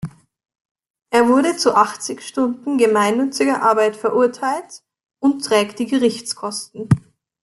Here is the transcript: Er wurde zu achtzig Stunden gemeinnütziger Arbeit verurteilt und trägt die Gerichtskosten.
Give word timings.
Er 1.11 1.27
wurde 1.27 1.57
zu 1.57 1.75
achtzig 1.75 2.23
Stunden 2.23 2.79
gemeinnütziger 2.79 3.61
Arbeit 3.61 3.95
verurteilt 3.95 4.81
und 5.21 5.45
trägt 5.45 5.77
die 5.77 5.85
Gerichtskosten. 5.85 6.89